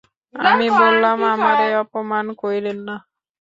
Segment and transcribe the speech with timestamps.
[0.33, 2.95] আমি বললাম, আমারে অপমান কইরেন না।